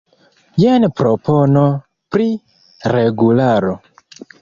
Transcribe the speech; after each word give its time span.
Jen 0.63 0.87
propono 1.01 1.67
pri 2.17 2.29
regularo. 2.99 3.79